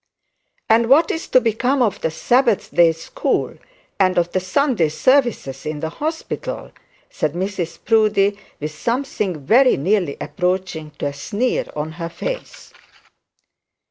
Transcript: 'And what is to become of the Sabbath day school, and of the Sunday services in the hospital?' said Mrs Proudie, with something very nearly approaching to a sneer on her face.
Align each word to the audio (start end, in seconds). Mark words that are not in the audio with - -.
'And 0.67 0.89
what 0.89 1.11
is 1.11 1.27
to 1.27 1.39
become 1.39 1.83
of 1.83 2.01
the 2.01 2.09
Sabbath 2.09 2.73
day 2.73 2.91
school, 2.91 3.55
and 3.99 4.17
of 4.17 4.31
the 4.31 4.39
Sunday 4.39 4.89
services 4.89 5.63
in 5.63 5.79
the 5.79 5.89
hospital?' 5.89 6.71
said 7.11 7.33
Mrs 7.33 7.77
Proudie, 7.85 8.35
with 8.59 8.71
something 8.71 9.45
very 9.45 9.77
nearly 9.77 10.17
approaching 10.19 10.89
to 10.97 11.05
a 11.05 11.13
sneer 11.13 11.67
on 11.75 11.91
her 11.91 12.09
face. 12.09 12.73